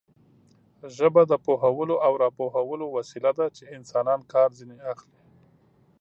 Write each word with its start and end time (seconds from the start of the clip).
ژبه 0.95 1.21
د 1.31 1.33
پوهولو 1.45 1.95
او 2.05 2.13
راپوهولو 2.23 2.85
وسیله 2.97 3.31
ده 3.39 3.47
چې 3.55 3.63
انسانان 3.77 4.19
کار 4.33 4.49
ځنې 4.59 4.77
اخلي. 4.91 5.19